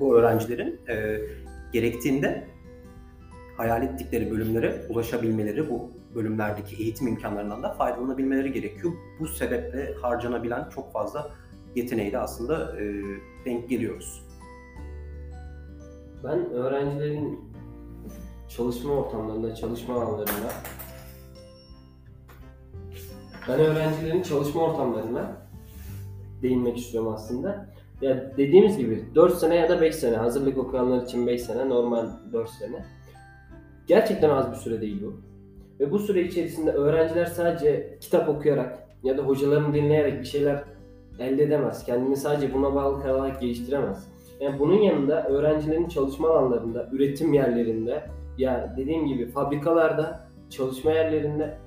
bu 0.00 0.16
öğrencilerin 0.16 0.80
e, 0.88 1.18
gerektiğinde 1.72 2.48
hayal 3.56 3.82
ettikleri 3.82 4.30
bölümlere 4.30 4.86
ulaşabilmeleri, 4.88 5.70
bu 5.70 5.90
bölümlerdeki 6.14 6.82
eğitim 6.82 7.08
imkanlarından 7.08 7.62
da 7.62 7.72
faydalanabilmeleri 7.72 8.52
gerekiyor. 8.52 8.92
Bu 9.20 9.26
sebeple 9.26 9.94
harcanabilen 9.94 10.68
çok 10.74 10.92
fazla 10.92 11.30
yeteneği 11.74 12.12
de 12.12 12.18
aslında 12.18 12.80
e, 12.80 13.02
denk 13.44 13.68
geliyoruz. 13.68 14.22
Ben 16.24 16.50
öğrencilerin 16.50 17.40
çalışma 18.48 18.92
ortamlarında, 18.92 19.54
çalışma 19.54 19.94
alanlarında 19.94 20.52
ben 23.48 23.60
öğrencilerin 23.60 24.22
çalışma 24.22 24.62
ortamlarına 24.62 25.36
değinmek 26.42 26.78
istiyorum 26.78 27.12
aslında. 27.14 27.72
Ya 28.00 28.36
dediğimiz 28.36 28.78
gibi 28.78 29.04
4 29.14 29.38
sene 29.38 29.56
ya 29.56 29.68
da 29.68 29.80
5 29.80 29.94
sene, 29.94 30.16
hazırlık 30.16 30.58
okuyanlar 30.58 31.02
için 31.02 31.26
5 31.26 31.42
sene, 31.42 31.68
normal 31.68 32.06
4 32.32 32.50
sene. 32.50 32.84
Gerçekten 33.92 34.30
az 34.30 34.50
bir 34.50 34.56
süre 34.56 34.80
değil 34.80 35.02
bu. 35.02 35.12
Ve 35.80 35.90
bu 35.90 35.98
süre 35.98 36.22
içerisinde 36.22 36.70
öğrenciler 36.70 37.26
sadece 37.26 37.98
kitap 38.00 38.28
okuyarak 38.28 38.78
ya 39.02 39.18
da 39.18 39.22
hocalarını 39.22 39.74
dinleyerek 39.74 40.20
bir 40.20 40.24
şeyler 40.24 40.64
elde 41.18 41.42
edemez. 41.42 41.84
Kendini 41.84 42.16
sadece 42.16 42.54
buna 42.54 42.74
bağlı 42.74 43.02
kalarak 43.02 43.40
geliştiremez. 43.40 44.08
Yani 44.40 44.58
bunun 44.58 44.78
yanında 44.78 45.28
öğrencilerin 45.28 45.88
çalışma 45.88 46.28
alanlarında, 46.28 46.88
üretim 46.92 47.32
yerlerinde, 47.32 48.02
ya 48.38 48.74
dediğim 48.76 49.06
gibi 49.06 49.26
fabrikalarda, 49.26 50.20
çalışma 50.50 50.92
yerlerinde 50.92 51.58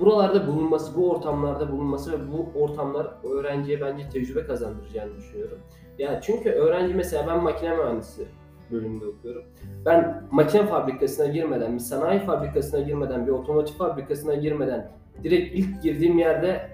buralarda 0.00 0.46
bulunması, 0.46 0.96
bu 0.96 1.10
ortamlarda 1.10 1.72
bulunması 1.72 2.12
ve 2.12 2.32
bu 2.32 2.60
ortamlar 2.60 3.06
öğrenciye 3.24 3.80
bence 3.80 4.08
tecrübe 4.08 4.44
kazandıracağını 4.44 5.16
düşünüyorum. 5.16 5.58
Yani 5.98 6.18
çünkü 6.22 6.50
öğrenci 6.50 6.94
mesela 6.94 7.26
ben 7.26 7.42
makine 7.42 7.76
mühendisi 7.76 8.26
bölümünde 8.72 9.06
okuyorum. 9.06 9.42
Ben 9.86 10.28
makine 10.30 10.66
fabrikasına 10.66 11.26
girmeden, 11.26 11.74
bir 11.74 11.78
sanayi 11.78 12.20
fabrikasına 12.20 12.80
girmeden, 12.80 13.26
bir 13.26 13.32
otomotiv 13.32 13.74
fabrikasına 13.74 14.34
girmeden 14.34 14.90
direkt 15.22 15.58
ilk 15.58 15.82
girdiğim 15.82 16.18
yerde 16.18 16.70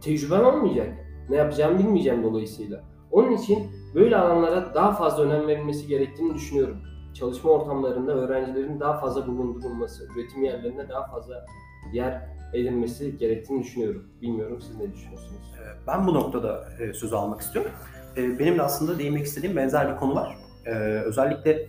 tecrübem 0.00 0.46
olmayacak. 0.46 0.88
Ne 1.30 1.36
yapacağımı 1.36 1.78
bilmeyeceğim 1.78 2.22
dolayısıyla. 2.22 2.80
Onun 3.10 3.32
için 3.32 3.58
böyle 3.94 4.16
alanlara 4.16 4.74
daha 4.74 4.92
fazla 4.92 5.22
önem 5.22 5.46
verilmesi 5.48 5.86
gerektiğini 5.86 6.34
düşünüyorum. 6.34 6.76
Çalışma 7.14 7.50
ortamlarında 7.50 8.12
öğrencilerin 8.12 8.80
daha 8.80 8.98
fazla 9.00 9.26
bulundurulması, 9.26 10.08
üretim 10.16 10.44
yerlerinde 10.44 10.88
daha 10.88 11.06
fazla 11.06 11.46
yer 11.92 12.28
edilmesi 12.54 13.18
gerektiğini 13.18 13.62
düşünüyorum. 13.62 14.04
Bilmiyorum 14.22 14.60
siz 14.60 14.76
ne 14.76 14.92
düşünüyorsunuz? 14.92 15.54
Ben 15.86 16.06
bu 16.06 16.14
noktada 16.14 16.64
e, 16.80 16.92
söz 16.92 17.12
almak 17.12 17.40
istiyorum. 17.40 17.72
Ee, 18.16 18.38
benim 18.38 18.58
de 18.58 18.62
aslında 18.62 18.98
değinmek 18.98 19.26
istediğim 19.26 19.56
benzer 19.56 19.92
bir 19.92 19.96
konu 19.96 20.14
var. 20.14 20.36
Ee, 20.66 20.70
özellikle 21.04 21.68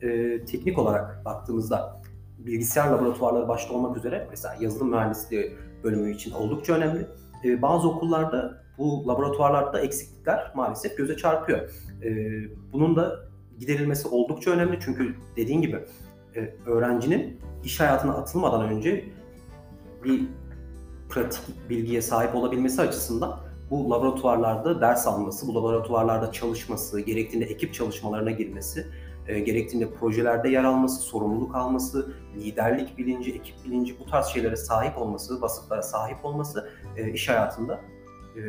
e, 0.00 0.44
teknik 0.44 0.78
olarak 0.78 1.24
baktığımızda 1.24 2.02
bilgisayar 2.38 2.90
laboratuvarları 2.90 3.48
başta 3.48 3.74
olmak 3.74 3.96
üzere 3.96 4.26
mesela 4.30 4.56
yazılım 4.60 4.90
mühendisliği 4.90 5.56
bölümü 5.84 6.14
için 6.14 6.32
oldukça 6.32 6.74
önemli. 6.74 7.06
Bazı 7.62 7.88
okullarda 7.88 8.62
bu 8.78 9.08
laboratuvarlarda 9.08 9.80
eksiklikler 9.80 10.52
maalesef 10.54 10.96
göze 10.96 11.16
çarpıyor. 11.16 11.70
Bunun 12.72 12.96
da 12.96 13.32
giderilmesi 13.58 14.08
oldukça 14.08 14.50
önemli 14.50 14.78
çünkü 14.84 15.14
dediğin 15.36 15.60
gibi 15.60 15.84
e, 16.36 16.54
öğrencinin 16.66 17.40
iş 17.64 17.80
hayatına 17.80 18.14
atılmadan 18.14 18.68
önce 18.68 19.04
bir 20.04 20.28
pratik 21.08 21.70
bilgiye 21.70 22.02
sahip 22.02 22.34
olabilmesi 22.34 22.82
açısından 22.82 23.40
bu 23.72 23.90
laboratuvarlarda 23.90 24.80
ders 24.80 25.06
alması, 25.06 25.48
bu 25.48 25.54
laboratuvarlarda 25.54 26.32
çalışması, 26.32 27.00
gerektiğinde 27.00 27.44
ekip 27.44 27.74
çalışmalarına 27.74 28.30
girmesi, 28.30 28.86
e, 29.28 29.40
gerektiğinde 29.40 29.90
projelerde 29.90 30.48
yer 30.48 30.64
alması, 30.64 31.02
sorumluluk 31.02 31.54
alması, 31.54 32.12
liderlik 32.36 32.98
bilinci, 32.98 33.32
ekip 33.34 33.54
bilinci 33.64 33.98
bu 33.98 34.06
tarz 34.06 34.26
şeylere 34.26 34.56
sahip 34.56 34.98
olması, 34.98 35.42
vasıflara 35.42 35.82
sahip 35.82 36.24
olması 36.24 36.70
e, 36.96 37.10
iş 37.10 37.28
hayatında 37.28 37.80
e, 38.36 38.40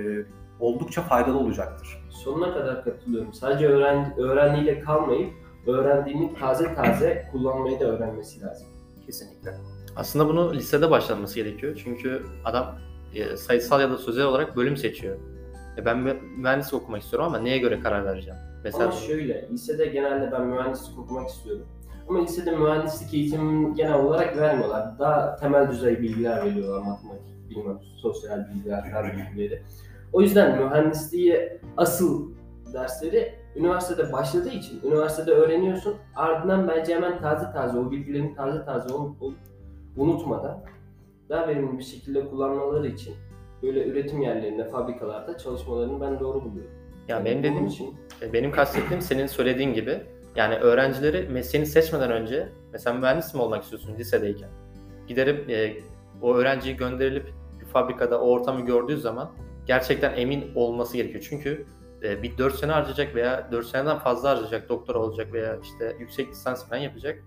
oldukça 0.59 1.01
faydalı 1.01 1.37
olacaktır. 1.37 2.03
Sonuna 2.09 2.53
kadar 2.53 2.83
katılıyorum. 2.83 3.33
Sadece 3.33 3.67
öğren, 3.67 4.13
öğrendiğiyle 4.17 4.79
kalmayıp 4.79 5.33
öğrendiğini 5.67 6.33
taze 6.33 6.75
taze 6.75 7.29
kullanmayı 7.31 7.79
da 7.79 7.85
öğrenmesi 7.85 8.41
lazım. 8.41 8.67
Kesinlikle. 9.05 9.51
Aslında 9.95 10.27
bunu 10.27 10.53
lisede 10.53 10.91
başlanması 10.91 11.35
gerekiyor. 11.35 11.81
Çünkü 11.83 12.23
adam 12.45 12.75
e, 13.15 13.37
sayısal 13.37 13.81
ya 13.81 13.89
da 13.91 13.97
sözel 13.97 14.25
olarak 14.25 14.55
bölüm 14.57 14.77
seçiyor. 14.77 15.17
E 15.77 15.85
ben 15.85 15.97
mü- 15.97 16.21
mühendislik 16.37 16.73
okumak 16.73 17.01
istiyorum 17.01 17.27
ama 17.27 17.37
neye 17.39 17.57
göre 17.57 17.79
karar 17.79 18.05
vereceğim? 18.05 18.39
Mesela 18.63 18.83
Ama 18.83 18.91
şöyle, 18.93 19.47
lisede 19.51 19.85
genelde 19.85 20.31
ben 20.31 20.47
mühendislik 20.47 20.99
okumak 20.99 21.29
istiyorum. 21.29 21.65
Ama 22.09 22.21
lisede 22.21 22.51
mühendislik 22.55 23.13
eğitimi 23.13 23.75
genel 23.75 23.93
olarak 23.93 24.37
vermiyorlar. 24.37 24.99
Daha 24.99 25.35
temel 25.35 25.71
düzey 25.71 26.01
bilgiler 26.01 26.45
veriyorlar. 26.45 26.79
Matematik, 26.81 27.49
bilim, 27.49 27.77
sosyal 28.01 28.47
bilgiler, 28.49 28.91
fen 28.91 29.11
bilgileri. 29.17 29.61
O 30.13 30.21
yüzden 30.21 30.63
mühendisliği 30.63 31.59
asıl 31.77 32.31
dersleri 32.73 33.33
üniversitede 33.55 34.13
başladığı 34.13 34.49
için 34.49 34.81
üniversitede 34.83 35.31
öğreniyorsun. 35.31 35.95
Ardından 36.15 36.67
bence 36.67 36.95
hemen 36.95 37.21
taze 37.21 37.51
taze 37.51 37.77
o 37.77 37.91
bilgilerin 37.91 38.35
taze 38.35 38.65
taze 38.65 38.93
ol- 38.93 39.15
ol- 39.21 39.33
unutmadan 39.97 40.63
daha 41.33 41.47
verimli 41.47 41.77
bir 41.77 41.83
şekilde 41.83 42.29
kullanmaları 42.29 42.87
için 42.87 43.15
böyle 43.63 43.87
üretim 43.87 44.21
yerlerinde, 44.21 44.69
fabrikalarda 44.69 45.37
çalışmalarını 45.37 46.01
ben 46.01 46.19
doğru 46.19 46.43
buluyorum. 46.43 46.71
ya 47.07 47.25
benim 47.25 47.37
Bunun 47.37 47.43
dediğim 47.43 47.67
için 47.67 47.95
E, 48.21 48.33
Benim 48.33 48.51
kastettiğim 48.51 49.01
senin 49.01 49.27
söylediğin 49.27 49.73
gibi 49.73 50.01
yani 50.35 50.55
öğrencileri 50.55 51.29
mesleğini 51.29 51.67
seçmeden 51.67 52.11
önce 52.11 52.49
mesela 52.71 52.97
mühendis 52.97 53.33
mi 53.33 53.41
olmak 53.41 53.63
istiyorsun 53.63 53.95
lisedeyken 53.97 54.49
giderip 55.07 55.49
e, 55.49 55.73
o 56.21 56.35
öğrenciyi 56.35 56.75
gönderilip 56.75 57.25
bir 57.61 57.65
fabrikada 57.65 58.21
o 58.21 58.29
ortamı 58.29 58.65
gördüğü 58.65 58.97
zaman 58.97 59.31
gerçekten 59.65 60.13
emin 60.17 60.51
olması 60.55 60.97
gerekiyor. 60.97 61.25
Çünkü 61.29 61.65
e, 62.03 62.23
bir 62.23 62.37
4 62.37 62.55
sene 62.55 62.71
harcayacak 62.71 63.15
veya 63.15 63.51
4 63.51 63.65
seneden 63.65 63.97
fazla 63.97 64.29
harcayacak 64.29 64.69
doktora 64.69 64.99
olacak 64.99 65.33
veya 65.33 65.59
işte 65.63 65.95
yüksek 65.99 66.29
lisans 66.29 66.69
falan 66.69 66.81
yapacak. 66.81 67.23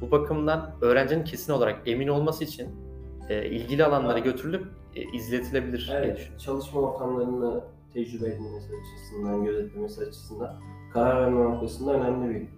Bu 0.00 0.10
bakımdan 0.10 0.74
öğrencinin 0.80 1.24
kesin 1.24 1.52
olarak 1.52 1.88
emin 1.88 2.08
olması 2.08 2.44
için 2.44 2.89
e, 3.30 3.46
ilgili 3.50 3.84
alanlara 3.84 4.18
götürülüp 4.18 4.66
e, 4.96 5.02
izletilebilir 5.16 5.86
diye 5.88 5.98
Evet, 5.98 6.16
düşünüyorum. 6.16 6.38
çalışma 6.44 6.80
ortamlarını 6.80 7.64
tecrübe 7.94 8.26
edilmesi 8.28 8.68
açısından, 8.80 9.44
gözetlemesi 9.44 10.00
açısından 10.04 10.60
karar 10.92 11.22
verme 11.22 11.44
noktasında 11.44 11.92
önemli 11.92 12.34
bir 12.34 12.48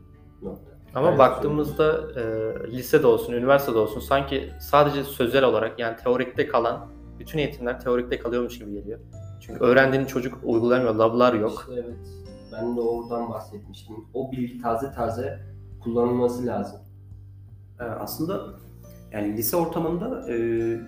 nokta. 0.46 0.72
Ama 0.94 1.08
Evet, 1.08 1.18
baktığımızda 1.18 2.00
e, 2.20 2.22
lisede 2.72 3.06
olsun, 3.06 3.32
üniversitede 3.32 3.78
olsun 3.78 4.00
sanki 4.00 4.50
sadece 4.60 5.04
sözel 5.04 5.44
olarak 5.44 5.78
yani 5.78 5.96
teorikte 5.96 6.46
kalan 6.46 6.88
bütün 7.18 7.38
eğitimler 7.38 7.80
teorikte 7.80 8.18
kalıyormuş 8.18 8.58
gibi 8.58 8.72
geliyor. 8.72 8.98
Çünkü 9.40 9.60
öğrendiğin 9.64 10.04
çocuk 10.04 10.38
uygulamıyor, 10.44 10.94
lablar 10.94 11.34
yok. 11.34 11.66
İşte 11.68 11.72
evet, 11.86 11.96
ben 12.52 12.76
de 12.76 12.80
oradan 12.80 13.30
bahsetmiştim. 13.30 13.96
O 14.14 14.32
bilgi 14.32 14.62
taze 14.62 14.92
taze 14.92 15.38
kullanılması 15.84 16.46
lazım. 16.46 16.80
Ee, 17.80 17.84
aslında 17.84 18.40
yani 19.12 19.36
lise 19.36 19.56
ortamında 19.56 20.32
e, 20.32 20.36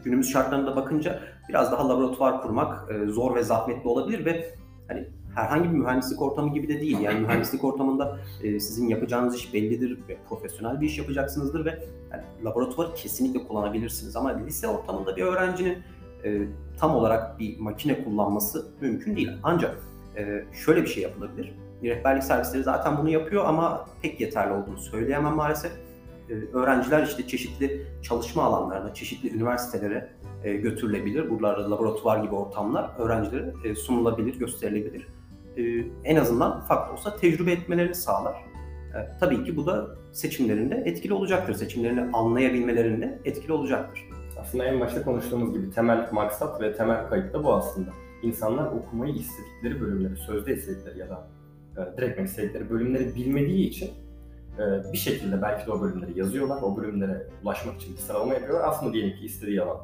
günümüz 0.04 0.32
şartlarında 0.32 0.76
bakınca 0.76 1.20
biraz 1.48 1.72
daha 1.72 1.88
laboratuvar 1.88 2.42
kurmak 2.42 2.92
e, 2.92 3.06
zor 3.06 3.34
ve 3.34 3.42
zahmetli 3.42 3.88
olabilir 3.88 4.24
ve 4.24 4.54
hani 4.88 5.08
herhangi 5.34 5.64
bir 5.72 5.76
mühendislik 5.78 6.22
ortamı 6.22 6.54
gibi 6.54 6.68
de 6.68 6.80
değil. 6.80 7.00
Yani 7.00 7.20
mühendislik 7.20 7.64
ortamında 7.64 8.18
e, 8.42 8.60
sizin 8.60 8.88
yapacağınız 8.88 9.36
iş 9.36 9.54
bellidir 9.54 9.98
ve 10.08 10.16
profesyonel 10.28 10.80
bir 10.80 10.86
iş 10.86 10.98
yapacaksınızdır 10.98 11.64
ve 11.64 11.70
yani 12.12 12.22
laboratuvarı 12.44 12.94
kesinlikle 12.94 13.46
kullanabilirsiniz. 13.46 14.16
Ama 14.16 14.38
lise 14.38 14.68
ortamında 14.68 15.16
bir 15.16 15.22
öğrencinin 15.22 15.78
e, 16.24 16.42
tam 16.78 16.94
olarak 16.94 17.38
bir 17.38 17.58
makine 17.58 18.04
kullanması 18.04 18.66
mümkün 18.80 19.16
değil. 19.16 19.30
Ancak 19.42 19.78
e, 20.16 20.44
şöyle 20.64 20.82
bir 20.82 20.88
şey 20.88 21.02
yapılabilir. 21.02 21.54
Rehberlik 21.82 22.24
servisleri 22.24 22.62
zaten 22.62 22.98
bunu 22.98 23.08
yapıyor 23.08 23.44
ama 23.44 23.86
pek 24.02 24.20
yeterli 24.20 24.52
olduğunu 24.52 24.78
söyleyemem 24.78 25.34
maalesef 25.34 25.72
öğrenciler 26.52 27.06
işte 27.06 27.26
çeşitli 27.26 27.86
çalışma 28.02 28.42
alanlarına, 28.42 28.94
çeşitli 28.94 29.36
üniversitelere 29.36 30.10
e, 30.44 30.56
götürülebilir. 30.56 31.30
Buralarda 31.30 31.70
laboratuvar 31.70 32.24
gibi 32.24 32.34
ortamlar 32.34 32.90
öğrencilere 32.98 33.52
e, 33.64 33.74
sunulabilir, 33.74 34.38
gösterilebilir. 34.38 35.06
E, 35.56 35.62
en 36.04 36.16
azından 36.16 36.58
ufak 36.58 36.92
olsa 36.92 37.16
tecrübe 37.16 37.52
etmelerini 37.52 37.94
sağlar. 37.94 38.34
E, 38.34 39.18
tabii 39.20 39.44
ki 39.44 39.56
bu 39.56 39.66
da 39.66 39.86
seçimlerinde 40.12 40.74
etkili 40.74 41.12
olacaktır. 41.12 41.54
Seçimlerini 41.54 42.00
anlayabilmelerinde 42.16 43.18
etkili 43.24 43.52
olacaktır. 43.52 44.08
Aslında 44.40 44.64
en 44.64 44.80
başta 44.80 45.02
konuştuğumuz 45.02 45.52
gibi 45.52 45.70
temel 45.70 46.08
maksat 46.12 46.60
ve 46.60 46.76
temel 46.76 47.08
kayıt 47.08 47.34
da 47.34 47.44
bu 47.44 47.54
aslında. 47.54 47.90
İnsanlar 48.22 48.66
okumayı 48.72 49.14
istedikleri 49.14 49.80
bölümleri, 49.80 50.16
sözde 50.16 50.54
istedikleri 50.54 50.98
ya 50.98 51.08
da 51.08 51.26
e, 51.76 51.96
direkt 51.96 52.20
istedikleri 52.20 52.70
bölümleri 52.70 53.14
bilmediği 53.14 53.68
için 53.68 53.90
e, 54.58 54.92
bir 54.92 54.98
şekilde 54.98 55.42
belki 55.42 55.66
de 55.66 55.72
o 55.72 55.80
bölümleri 55.80 56.18
yazıyorlar. 56.18 56.62
O 56.62 56.76
bölümlere 56.76 57.26
ulaşmak 57.42 57.80
için 57.80 57.92
bir 57.92 58.00
sıralama 58.00 58.34
yapıyorlar. 58.34 58.68
Aslında 58.68 58.92
diyelim 58.92 59.16
ki 59.16 59.24
istediği 59.24 59.62
alan 59.62 59.78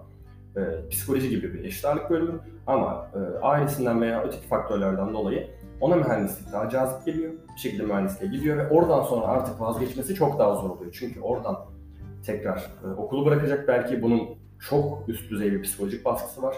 e, 0.57 0.89
psikoloji 0.89 1.29
gibi 1.31 1.55
bir 1.55 1.65
eşit 1.65 1.85
ağırlık 1.85 2.11
bölümü 2.11 2.41
ama 2.67 3.11
e, 3.15 3.39
ailesinden 3.45 4.01
veya 4.01 4.23
öteki 4.23 4.47
faktörlerden 4.47 5.15
dolayı 5.15 5.51
ona 5.81 5.97
mühendislik 5.97 6.53
daha 6.53 6.69
cazip 6.69 7.07
geliyor. 7.07 7.33
Bir 7.57 7.61
şekilde 7.61 7.83
mühendisliğe 7.83 8.33
gidiyor 8.33 8.57
ve 8.57 8.69
oradan 8.69 9.03
sonra 9.03 9.27
artık 9.27 9.61
vazgeçmesi 9.61 10.15
çok 10.15 10.39
daha 10.39 10.55
zor 10.55 10.71
oluyor. 10.71 10.93
Çünkü 10.93 11.21
oradan 11.21 11.59
tekrar 12.27 12.71
e, 12.85 12.87
okulu 12.97 13.27
bırakacak 13.27 13.69
belki 13.69 14.03
bunun 14.03 14.29
çok 14.69 15.09
üst 15.09 15.31
düzey 15.31 15.53
bir 15.53 15.63
psikolojik 15.63 16.05
baskısı 16.05 16.43
var. 16.43 16.57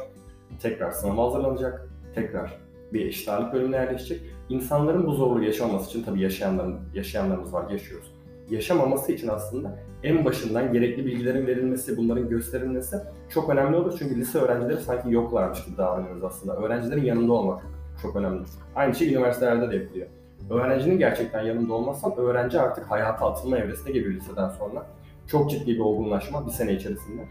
Tekrar 0.61 0.91
sınava 0.91 1.27
hazırlanacak, 1.27 1.89
tekrar 2.15 2.59
bir 2.95 3.07
eşit 3.07 3.29
ağırlık 3.29 3.53
bölümüne 3.53 3.77
yerleşecek. 3.77 4.21
İnsanların 4.49 5.07
bu 5.07 5.13
zorluğu 5.13 5.45
yaşamaması 5.45 5.91
için 5.91 6.03
tabii 6.03 6.21
yaşayanların, 6.21 6.81
yaşayanlarımız 6.95 7.53
var, 7.53 7.71
yaşıyoruz. 7.71 8.13
Yaşamaması 8.51 9.13
için 9.13 9.29
aslında 9.29 9.79
en 10.03 10.25
başından 10.25 10.73
gerekli 10.73 11.07
bilgilerin 11.07 11.47
verilmesi, 11.47 11.97
bunların 11.97 12.29
gösterilmesi 12.29 12.97
çok 13.29 13.51
önemli 13.51 13.77
olur. 13.77 13.95
Çünkü 13.99 14.17
lise 14.17 14.39
öğrencileri 14.39 14.81
sanki 14.81 15.13
yoklarmış 15.13 15.65
gibi 15.65 15.77
davranıyoruz 15.77 16.25
aslında. 16.25 16.57
Öğrencilerin 16.57 17.05
yanında 17.05 17.33
olmak 17.33 17.63
çok 18.03 18.17
önemli. 18.17 18.43
Aynı 18.75 18.95
şey 18.95 19.15
üniversitelerde 19.15 19.71
de 19.71 19.77
yapılıyor. 19.77 20.07
Öğrencinin 20.51 20.99
gerçekten 20.99 21.43
yanında 21.43 21.75
olmazsan 21.75 22.17
öğrenci 22.17 22.61
artık 22.61 22.91
hayata 22.91 23.27
atılma 23.27 23.59
evresine 23.59 23.93
geliyor 23.93 24.15
liseden 24.15 24.49
sonra. 24.49 24.87
Çok 25.27 25.51
ciddi 25.51 25.75
bir 25.75 25.81
olgunlaşma 25.81 26.47
bir 26.47 26.51
sene 26.51 26.73
içerisinde. 26.73 27.23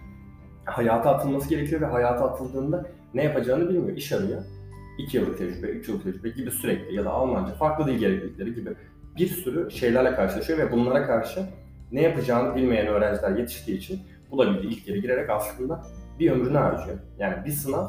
Hayata 0.66 1.10
atılması 1.16 1.50
gerekiyor 1.50 1.82
ve 1.82 1.86
hayata 1.86 2.26
atıldığında 2.26 2.86
ne 3.14 3.24
yapacağını 3.24 3.70
bilmiyor. 3.70 3.98
İş 3.98 4.12
arıyor. 4.12 4.42
2 5.02 5.18
yıllık 5.18 5.38
tecrübe, 5.38 5.68
3 5.68 5.88
yıllık 5.88 6.04
tecrübe 6.04 6.30
gibi 6.30 6.52
sürekli 6.52 6.96
ya 6.96 7.06
da 7.06 7.10
Almanca 7.10 7.54
farklı 7.54 7.88
dil 7.88 7.98
gereklilikleri 7.98 8.56
gibi 8.56 8.76
bir 9.18 9.28
sürü 9.28 9.72
şeylerle 9.72 10.16
karşılaşıyor 10.16 10.60
ve 10.60 10.72
bunlara 10.72 11.08
karşı 11.08 11.46
ne 11.92 12.02
yapacağını 12.02 12.56
bilmeyen 12.56 12.88
öğrenciler 12.88 13.38
yetiştiği 13.38 13.78
için 13.78 14.00
bulabildiği 14.32 14.74
ilk 14.74 14.88
yere 14.88 15.00
girerek 15.00 15.30
aslında 15.30 15.84
bir 16.20 16.32
ömrünü 16.32 16.58
harcıyor. 16.58 16.98
Yani 17.20 17.46
bir 17.46 17.52
sınav 17.52 17.88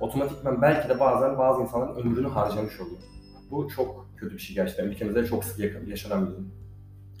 otomatikman 0.00 0.62
belki 0.62 0.88
de 0.88 1.00
bazen 1.00 1.38
bazı 1.38 1.62
insanların 1.62 1.96
ömrünü 1.96 2.28
harcamış 2.28 2.80
oluyor. 2.80 2.98
Bu 3.50 3.68
çok 3.68 4.06
kötü 4.16 4.34
bir 4.34 4.40
şey 4.40 4.56
gerçekten. 4.56 4.84
Ülkemizde 4.84 5.26
çok 5.26 5.44
sık 5.44 5.88
yaşanan 5.88 6.26
bir 6.26 6.32
durum. 6.32 6.48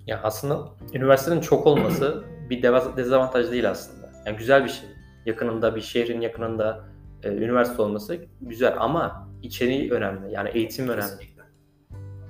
Ya 0.06 0.20
aslında 0.22 0.68
üniversitenin 0.94 1.40
çok 1.40 1.66
olması 1.66 2.24
bir 2.50 2.62
dezavantaj 2.96 3.50
değil 3.50 3.70
aslında. 3.70 4.12
Yani 4.26 4.36
güzel 4.36 4.64
bir 4.64 4.70
şey. 4.70 4.88
Yakınında 5.26 5.76
bir 5.76 5.80
şehrin 5.80 6.20
yakınında 6.20 6.84
e, 7.24 7.28
üniversite 7.28 7.82
olması 7.82 8.18
güzel 8.40 8.74
ama 8.78 9.28
içeriği 9.42 9.90
önemli. 9.90 10.32
Yani 10.32 10.48
eğitim 10.48 10.88
önemli. 10.88 11.00
Kesinlikle. 11.00 11.42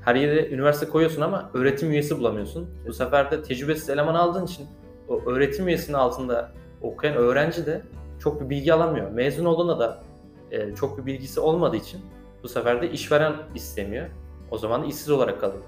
Her 0.05 0.15
yere 0.15 0.49
üniversite 0.51 0.89
koyuyorsun 0.89 1.23
ama 1.23 1.51
öğretim 1.55 1.91
üyesi 1.91 2.19
bulamıyorsun. 2.19 2.71
Bu 2.87 2.93
sefer 2.93 3.31
de 3.31 3.43
tecrübesiz 3.43 3.91
eleman 3.91 4.15
aldığın 4.15 4.45
için 4.45 4.67
o 5.09 5.21
öğretim 5.31 5.69
üyesinin 5.69 5.97
altında 5.97 6.53
okuyan 6.83 7.17
öğrenci 7.17 7.67
de 7.67 7.83
çok 8.19 8.41
bir 8.41 8.51
bilgi 8.51 8.75
alamıyor. 8.75 9.11
Mezun 9.11 9.45
olduğunda 9.45 9.79
da 9.79 10.03
e, 10.51 10.75
çok 10.75 10.99
bir 10.99 11.07
bilgisi 11.07 11.41
olmadığı 11.41 11.77
için 11.77 12.01
bu 12.43 12.49
sefer 12.49 12.83
de 12.83 12.91
işveren 12.91 13.35
istemiyor. 13.55 14.07
O 14.51 14.59
zaman 14.59 14.83
da 14.83 14.87
işsiz 14.87 15.11
olarak 15.11 15.41
kalıyor. 15.41 15.63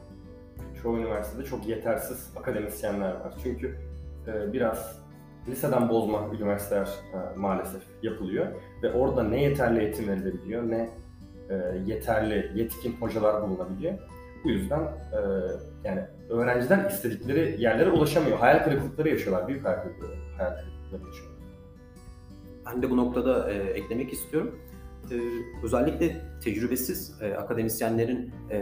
çoğu 0.82 0.98
üniversitede 0.98 1.44
çok 1.44 1.66
yetersiz 1.66 2.30
akademisyenler 2.36 3.08
var. 3.10 3.34
Çünkü 3.42 3.76
e, 4.26 4.52
biraz 4.52 5.05
liseden 5.48 5.88
bozma 5.88 6.28
üniversiteler 6.34 6.86
e, 6.86 7.38
maalesef 7.38 7.82
yapılıyor 8.02 8.46
ve 8.82 8.92
orada 8.92 9.22
ne 9.22 9.42
yeterli 9.42 9.80
eğitim 9.80 10.08
verilebiliyor 10.08 10.70
ne 10.70 10.90
e, 11.50 11.54
yeterli 11.86 12.52
yetkin 12.54 12.92
hocalar 13.00 13.42
bulunabiliyor. 13.42 13.98
Bu 14.44 14.50
yüzden 14.50 14.80
e, 14.80 15.20
yani 15.84 16.04
öğrenciler 16.28 16.90
istedikleri 16.90 17.62
yerlere 17.62 17.90
ulaşamıyor. 17.90 18.38
Hayal 18.38 18.64
kırıklıkları 18.64 19.08
yaşıyorlar. 19.08 19.48
Büyük 19.48 19.64
hayal 19.64 19.82
kırıklıkları, 19.82 20.18
hayal 20.38 20.50
kırıklıkları 20.50 21.06
yaşıyorlar. 21.06 21.36
Ben 22.66 22.82
de 22.82 22.90
bu 22.90 22.96
noktada 22.96 23.52
e, 23.52 23.54
eklemek 23.54 24.12
istiyorum. 24.12 24.58
E, 25.10 25.16
özellikle 25.64 26.22
tecrübesiz 26.44 27.22
e, 27.22 27.34
akademisyenlerin 27.34 28.32
e, 28.50 28.58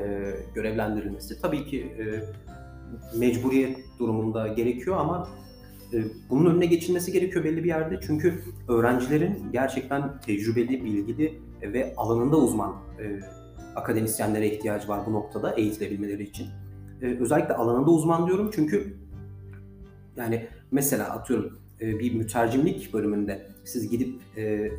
görevlendirilmesi 0.55 1.41
tabii 1.41 1.64
ki 1.64 1.81
e, 1.99 2.05
mecburiyet 3.19 3.79
durumunda 3.99 4.49
gerekiyor 4.49 4.97
ama 4.97 5.29
bunun 6.30 6.50
önüne 6.50 6.66
geçilmesi 6.66 7.12
gerekiyor 7.12 7.44
belli 7.44 7.64
bir 7.64 7.68
yerde. 7.68 8.00
Çünkü 8.06 8.42
öğrencilerin 8.68 9.52
gerçekten 9.52 10.20
tecrübeli, 10.20 10.84
bilgili 10.84 11.42
ve 11.62 11.94
alanında 11.96 12.36
uzman 12.36 12.76
e, 13.00 13.20
akademisyenlere 13.76 14.48
ihtiyacı 14.54 14.88
var 14.88 15.00
bu 15.06 15.12
noktada 15.12 15.54
eğitilebilmeleri 15.54 16.22
için. 16.22 16.46
E, 17.02 17.06
özellikle 17.06 17.54
alanında 17.54 17.90
uzman 17.90 18.26
diyorum 18.26 18.50
çünkü 18.54 18.96
yani 20.16 20.48
mesela 20.70 21.10
atıyorum 21.10 21.58
e, 21.80 21.98
bir 21.98 22.14
mütercimlik 22.14 22.94
bölümünde 22.94 23.46
siz 23.64 23.90
gidip 23.90 24.20
e, 24.36 24.70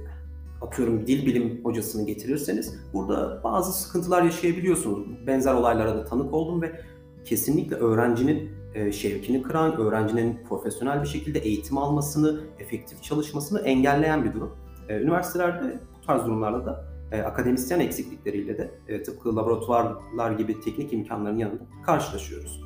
atıyorum 0.61 1.07
dil 1.07 1.25
bilim 1.25 1.65
hocasını 1.65 2.05
getirirseniz 2.05 2.75
burada 2.93 3.41
bazı 3.43 3.73
sıkıntılar 3.73 4.23
yaşayabiliyorsunuz. 4.23 5.27
Benzer 5.27 5.53
olaylara 5.53 5.95
da 5.95 6.05
tanık 6.05 6.33
oldum 6.33 6.61
ve 6.61 6.81
kesinlikle 7.25 7.75
öğrencinin 7.75 8.49
e, 8.75 8.91
şevkini 8.91 9.41
kıran, 9.41 9.77
öğrencinin 9.77 10.39
profesyonel 10.49 11.01
bir 11.01 11.07
şekilde 11.07 11.39
eğitim 11.39 11.77
almasını, 11.77 12.39
efektif 12.59 13.03
çalışmasını 13.03 13.61
engelleyen 13.61 14.25
bir 14.25 14.33
durum. 14.33 14.57
E, 14.89 15.01
üniversitelerde 15.01 15.79
bu 15.97 16.05
tarz 16.05 16.25
durumlarda 16.25 16.65
da 16.65 16.85
e, 17.11 17.21
akademisyen 17.21 17.79
eksiklikleriyle 17.79 18.57
de 18.57 19.03
tıpkı 19.03 19.35
laboratuvarlar 19.35 20.31
gibi 20.31 20.59
teknik 20.59 20.93
imkanların 20.93 21.37
yanında 21.37 21.63
karşılaşıyoruz. 21.85 22.61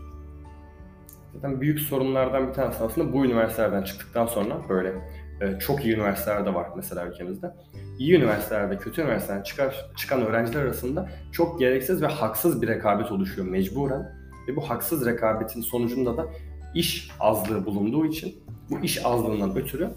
Zaten 1.33 1.61
büyük 1.61 1.79
sorunlardan 1.79 2.47
bir 2.47 2.53
tanesi 2.53 2.83
aslında 2.83 3.13
bu 3.13 3.25
üniversitelerden 3.25 3.83
çıktıktan 3.83 4.25
sonra 4.25 4.61
böyle 4.69 4.93
çok 5.59 5.85
iyi 5.85 5.95
üniversitelerde 5.95 6.53
var 6.53 6.67
mesela 6.75 7.07
ülkemizde. 7.07 7.53
İyi 7.99 8.15
üniversitelerde, 8.15 8.77
kötü 8.77 9.01
üniversitelerden 9.01 9.43
çıkar, 9.43 9.91
çıkan 9.97 10.21
öğrenciler 10.21 10.61
arasında 10.61 11.09
çok 11.31 11.59
gereksiz 11.59 12.01
ve 12.01 12.07
haksız 12.07 12.61
bir 12.61 12.67
rekabet 12.67 13.11
oluşuyor 13.11 13.47
mecburen. 13.47 14.18
Ve 14.49 14.55
bu 14.55 14.69
haksız 14.69 15.05
rekabetin 15.05 15.61
sonucunda 15.61 16.17
da 16.17 16.27
iş 16.75 17.11
azlığı 17.19 17.65
bulunduğu 17.65 18.05
için 18.05 18.35
bu 18.69 18.79
iş 18.79 19.05
azlığından 19.05 19.55
ötürü 19.55 19.89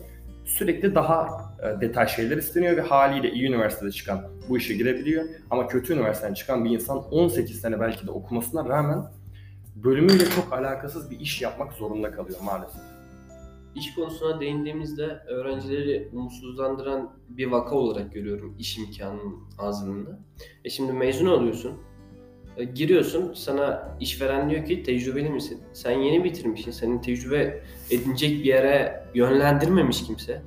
sürekli 0.44 0.94
daha 0.94 1.28
e, 1.62 1.80
detay 1.80 2.08
şeyler 2.08 2.36
isteniyor 2.36 2.76
ve 2.76 2.80
haliyle 2.80 3.32
iyi 3.32 3.48
üniversitede 3.48 3.90
çıkan 3.90 4.24
bu 4.48 4.58
işe 4.58 4.74
girebiliyor. 4.74 5.24
Ama 5.50 5.66
kötü 5.66 5.92
üniversiteden 5.92 6.34
çıkan 6.34 6.64
bir 6.64 6.70
insan 6.70 6.98
18 7.10 7.60
sene 7.60 7.80
belki 7.80 8.06
de 8.06 8.10
okumasına 8.10 8.68
rağmen 8.68 9.04
bölümüyle 9.76 10.24
çok 10.24 10.52
alakasız 10.52 11.10
bir 11.10 11.20
iş 11.20 11.42
yapmak 11.42 11.72
zorunda 11.72 12.10
kalıyor 12.10 12.38
maalesef. 12.44 12.80
İş 13.74 13.94
konusuna 13.94 14.40
değindiğimizde 14.40 15.04
öğrencileri 15.28 16.08
umutsuzlandıran 16.12 17.10
bir 17.28 17.46
vaka 17.46 17.76
olarak 17.76 18.12
görüyorum 18.12 18.56
iş 18.58 18.78
imkanının 18.78 19.36
azlığını. 19.58 20.18
E 20.64 20.70
şimdi 20.70 20.92
mezun 20.92 21.26
oluyorsun, 21.26 21.72
e, 22.56 22.64
giriyorsun 22.64 23.34
sana 23.34 23.96
işveren 24.00 24.50
diyor 24.50 24.64
ki 24.64 24.82
tecrübeli 24.82 25.30
misin? 25.30 25.60
Sen 25.72 25.98
yeni 25.98 26.24
bitirmişsin. 26.24 26.70
Senin 26.70 26.98
tecrübe 26.98 27.62
edinecek 27.90 28.30
bir 28.30 28.44
yere 28.44 29.04
yönlendirmemiş 29.14 30.06
kimse. 30.06 30.42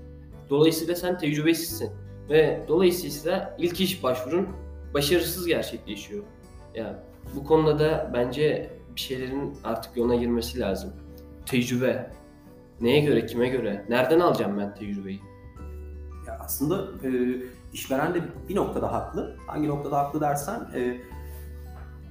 Dolayısıyla 0.50 0.95
sen 0.95 1.17
tecrübesizsin. 1.17 1.89
Ve 2.29 2.62
dolayısıyla 2.67 3.55
ilk 3.59 3.81
iş 3.81 4.03
başvurun 4.03 4.47
başarısız 4.93 5.47
gerçekleşiyor. 5.47 6.24
Yani 6.75 6.95
bu 7.35 7.43
konuda 7.43 7.79
da 7.79 8.12
bence 8.13 8.69
bir 8.95 9.01
şeylerin 9.01 9.53
artık 9.63 9.97
yoluna 9.97 10.15
girmesi 10.15 10.59
lazım. 10.59 10.93
Tecrübe. 11.45 12.12
Neye 12.81 13.00
göre, 13.00 13.25
kime 13.25 13.50
göre? 13.50 13.85
Nereden 13.89 14.19
alacağım 14.19 14.57
ben 14.57 14.75
tecrübeyi? 14.75 15.19
Ya 16.27 16.37
aslında 16.39 17.07
e, 17.07 17.09
işveren 17.74 18.13
de 18.13 18.20
bir 18.50 18.55
noktada 18.55 18.94
haklı. 18.94 19.37
Hangi 19.48 19.68
noktada 19.68 19.98
haklı 19.98 20.22
dersen 20.22 20.68
e, 20.75 20.98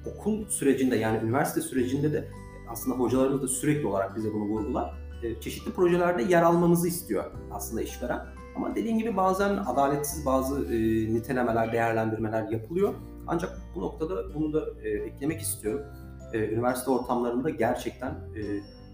okul 0.06 0.48
sürecinde 0.48 0.96
yani 0.96 1.18
üniversite 1.24 1.60
sürecinde 1.60 2.12
de 2.12 2.28
aslında 2.68 2.96
hocalarımız 2.98 3.42
da 3.42 3.48
sürekli 3.48 3.86
olarak 3.86 4.16
bize 4.16 4.32
bunu 4.32 4.44
vurgular. 4.44 4.94
E, 5.22 5.40
çeşitli 5.40 5.72
projelerde 5.72 6.22
yer 6.22 6.42
almamızı 6.42 6.88
istiyor 6.88 7.24
aslında 7.52 7.82
işveren. 7.82 8.26
Ama 8.56 8.74
dediğim 8.74 8.98
gibi 8.98 9.16
bazen 9.16 9.56
adaletsiz 9.56 10.26
bazı 10.26 10.74
e, 10.74 10.78
nitelemeler, 11.14 11.72
değerlendirmeler 11.72 12.48
yapılıyor. 12.48 12.94
Ancak 13.26 13.60
bu 13.74 13.80
noktada 13.80 14.34
bunu 14.34 14.52
da 14.52 14.64
e, 14.82 14.88
eklemek 14.88 15.40
istiyorum. 15.40 15.86
E, 16.32 16.38
üniversite 16.38 16.90
ortamlarında 16.90 17.50
gerçekten 17.50 18.10
e, 18.10 18.42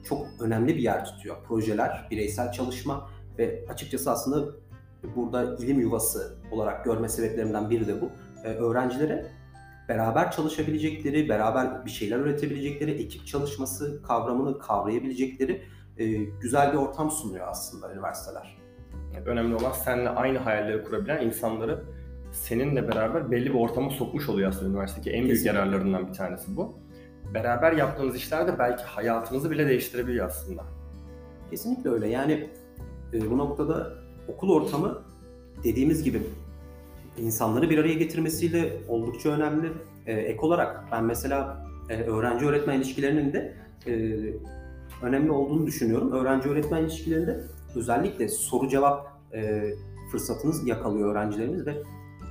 çok 0.05 0.27
önemli 0.40 0.77
bir 0.77 0.83
yer 0.83 1.05
tutuyor. 1.05 1.37
Projeler, 1.49 2.09
bireysel 2.11 2.53
çalışma 2.53 3.11
ve 3.38 3.64
açıkçası 3.68 4.11
aslında 4.11 4.53
burada 5.16 5.57
ilim 5.57 5.81
yuvası 5.81 6.37
olarak 6.51 6.85
görme 6.85 7.09
sebeplerinden 7.09 7.70
biri 7.70 7.87
de 7.87 8.01
bu. 8.01 8.11
E, 8.44 8.49
öğrencilere 8.49 9.27
beraber 9.90 10.31
çalışabilecekleri, 10.31 11.29
beraber 11.29 11.85
bir 11.85 11.90
şeyler 11.90 12.18
üretebilecekleri, 12.18 12.90
ekip 12.90 13.26
çalışması 13.26 14.03
kavramını 14.03 14.59
kavrayabilecekleri 14.59 15.62
e, 15.98 16.07
güzel 16.14 16.72
bir 16.72 16.79
ortam 16.79 17.11
sunuyor 17.11 17.48
aslında 17.48 17.92
üniversiteler. 17.92 18.57
Önemli 19.26 19.55
olan 19.55 19.72
seninle 19.72 20.09
aynı 20.09 20.38
hayalleri 20.38 20.85
kurabilen 20.85 21.26
insanları 21.26 21.85
seninle 22.33 22.88
beraber 22.88 23.31
belli 23.31 23.50
bir 23.50 23.55
ortama 23.55 23.90
sokmuş 23.90 24.29
oluyor 24.29 24.48
aslında 24.48 24.70
üniversitedeki 24.70 25.11
en 25.11 25.24
büyük 25.24 25.37
Kesinlikle. 25.37 25.59
yararlarından 25.59 26.09
bir 26.09 26.12
tanesi 26.12 26.57
bu. 26.57 26.79
Beraber 27.35 27.72
yaptığınız 27.72 28.16
işler 28.16 28.46
de 28.46 28.59
belki 28.59 28.85
hayatınızı 28.85 29.50
bile 29.50 29.68
değiştirebiliyor 29.68 30.26
aslında. 30.26 30.64
Kesinlikle 31.50 31.90
öyle. 31.90 32.09
Yani 32.09 32.50
e, 33.12 33.31
bu 33.31 33.38
noktada 33.38 33.92
okul 34.29 34.50
ortamı 34.50 35.03
dediğimiz 35.64 36.03
gibi 36.03 36.22
insanları 37.20 37.70
bir 37.70 37.78
araya 37.78 37.94
getirmesiyle 37.94 38.72
oldukça 38.88 39.28
önemli. 39.28 39.72
E, 40.06 40.12
ek 40.12 40.38
olarak 40.40 40.85
ben 40.92 41.04
mesela 41.04 41.66
e, 41.88 42.02
öğrenci 42.02 42.46
öğretmen 42.46 42.76
ilişkilerinin 42.76 43.33
de 43.33 43.56
e, 43.87 43.92
önemli 45.02 45.30
olduğunu 45.30 45.66
düşünüyorum. 45.66 46.12
Öğrenci 46.12 46.48
öğretmen 46.48 46.83
ilişkilerinde 46.83 47.40
özellikle 47.74 48.28
soru 48.28 48.68
cevap 48.68 49.06
e, 49.35 49.70
fırsatınız 50.11 50.68
yakalıyor 50.68 51.12
öğrencilerimiz 51.12 51.66
ve 51.66 51.74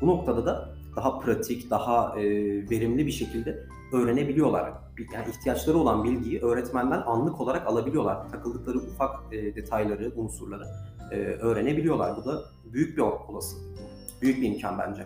bu 0.01 0.07
noktada 0.07 0.45
da 0.45 0.75
daha 0.95 1.19
pratik, 1.19 1.69
daha 1.69 2.19
e, 2.19 2.23
verimli 2.69 3.07
bir 3.07 3.11
şekilde 3.11 3.63
öğrenebiliyorlar. 3.93 4.73
Yani 5.13 5.29
ihtiyaçları 5.29 5.77
olan 5.77 6.03
bilgiyi 6.03 6.41
öğretmenden 6.41 7.01
anlık 7.05 7.41
olarak 7.41 7.67
alabiliyorlar. 7.67 8.29
Takıldıkları 8.29 8.77
ufak 8.77 9.33
e, 9.33 9.55
detayları, 9.55 10.11
unsurları 10.15 10.63
e, 11.11 11.15
öğrenebiliyorlar. 11.15 12.17
Bu 12.17 12.25
da 12.25 12.43
büyük 12.65 12.97
bir 12.97 13.01
olasılık. 13.01 13.79
Büyük 14.21 14.41
bir 14.41 14.47
imkan 14.47 14.79
bence. 14.79 15.05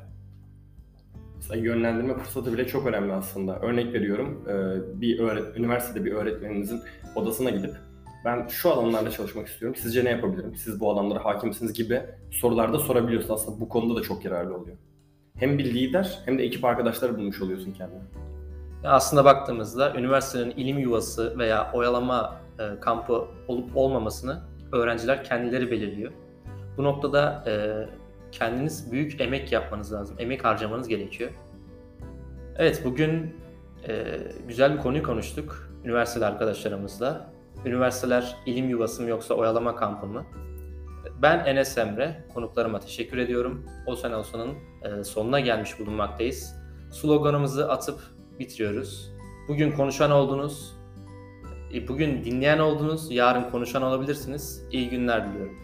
Mesela 1.36 1.60
yönlendirme 1.60 2.17
fırsatı 2.17 2.54
bile 2.54 2.67
çok 2.67 2.88
önemli 2.88 3.13
aslında. 3.13 3.60
Örnek 3.60 3.93
veriyorum, 3.93 4.43
e, 4.47 5.02
bir 5.02 5.19
öğret 5.19 5.58
üniversitede 5.58 6.06
bir 6.06 6.12
öğretmeninizin 6.12 6.82
odasına 7.15 7.49
gidip 7.49 7.76
ben 8.26 8.47
şu 8.47 8.69
alanlarda 8.69 9.12
çalışmak 9.12 9.47
istiyorum, 9.47 9.76
sizce 9.82 10.06
ne 10.06 10.10
yapabilirim, 10.10 10.56
siz 10.56 10.80
bu 10.80 10.91
alanlara 10.91 11.26
hakimsiniz 11.26 11.73
gibi 11.73 12.02
sorularda 12.32 12.80
sorabiliyorsun. 12.80 13.34
Aslında 13.34 13.60
bu 13.60 13.69
konuda 13.69 13.99
da 13.99 14.04
çok 14.04 14.26
yararlı 14.26 14.58
oluyor. 14.58 14.78
Hem 15.36 15.58
bir 15.58 15.65
lider 15.65 16.19
hem 16.26 16.38
de 16.38 16.43
ekip 16.43 16.65
arkadaşları 16.65 17.17
bulmuş 17.17 17.41
oluyorsun 17.41 17.71
kendine. 17.71 18.02
Aslında 18.84 19.26
baktığımızda 19.26 19.93
üniversitenin 19.95 20.52
ilim 20.52 20.78
yuvası 20.78 21.39
veya 21.39 21.71
oyalama 21.73 22.41
e, 22.60 22.80
kampı 22.80 23.26
olup 23.47 23.78
olmamasını 23.78 24.41
öğrenciler 24.71 25.23
kendileri 25.23 25.71
belirliyor. 25.71 26.12
Bu 26.78 26.84
noktada 26.84 27.43
e, 27.47 27.54
kendiniz 28.34 28.91
büyük 28.91 29.22
emek 29.22 29.52
yapmanız 29.52 29.93
lazım. 29.93 30.15
Emek 30.19 30.46
harcamanız 30.46 30.88
gerekiyor. 30.88 31.32
Evet 32.58 32.82
bugün 32.86 33.36
e, 33.88 34.17
güzel 34.48 34.74
bir 34.74 34.80
konuyu 34.80 35.04
konuştuk 35.04 35.69
üniversiteli 35.84 36.26
arkadaşlarımızla. 36.26 37.34
Üniversiteler 37.65 38.36
ilim 38.46 38.69
yuvası 38.69 39.04
mı 39.04 39.10
yoksa 39.10 39.34
oyalama 39.34 39.76
kampı 39.76 40.08
mı? 40.08 40.26
Ben 41.22 41.46
Enes 41.46 41.78
Emre, 41.78 42.26
konuklarıma 42.34 42.80
teşekkür 42.80 43.17
ediyorum. 43.17 43.65
O 43.86 43.96
sene 43.96 44.15
olsanın 44.15 44.54
e, 44.84 45.04
sonuna 45.04 45.39
gelmiş 45.39 45.80
bulunmaktayız. 45.80 46.56
Sloganımızı 46.91 47.72
atıp 47.72 48.00
bitiriyoruz. 48.39 49.12
Bugün 49.48 49.72
konuşan 49.72 50.12
oldunuz, 50.12 50.76
e, 51.74 51.88
bugün 51.88 52.26
dinleyen 52.26 52.60
oldunuz, 52.60 53.12
yarın 53.12 53.50
konuşan 53.50 53.84
olabilirsiniz. 53.84 54.67
İyi 54.72 54.89
günler 54.89 55.30
diliyorum. 55.30 55.62